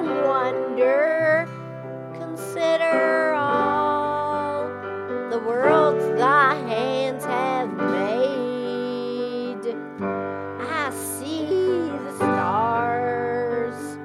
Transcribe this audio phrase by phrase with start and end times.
[0.00, 1.48] of wonder.
[2.14, 4.68] Consider all
[5.30, 8.16] the worlds thy hands have made.
[10.02, 13.98] I see the stars,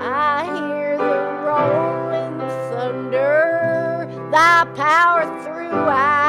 [0.00, 2.38] I hear the rolling
[2.70, 6.21] thunder, thy power throughout.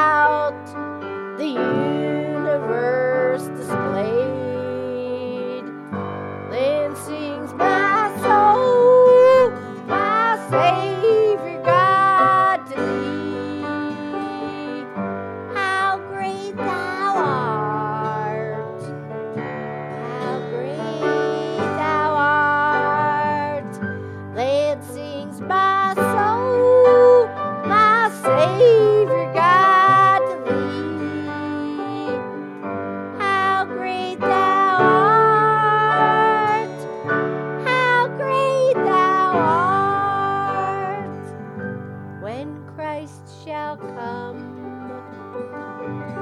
[43.14, 44.38] Christ shall come.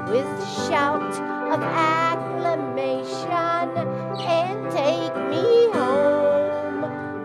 [0.09, 0.27] With
[0.67, 1.13] shout
[1.51, 3.21] of acclamation
[4.21, 6.81] and take me home,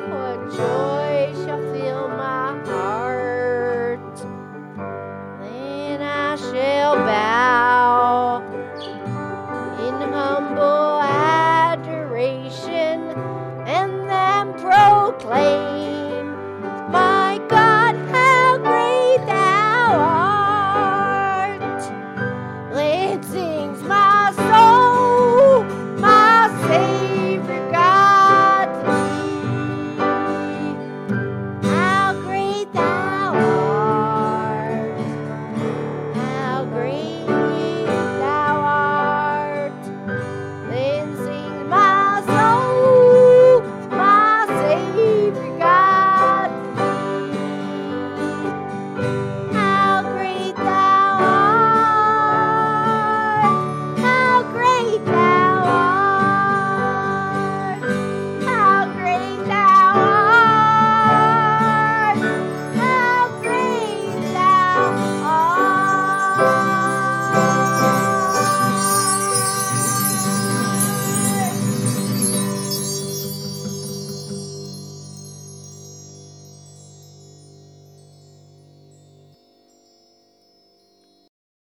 [0.09, 4.17] for joy shall fill my heart.
[5.43, 8.43] Then I shall bow
[9.81, 13.01] in humble adoration
[13.67, 15.78] and then proclaim.